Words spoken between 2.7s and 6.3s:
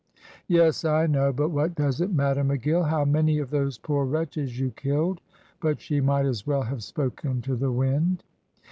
how many of those poor wretches you killed?" But she might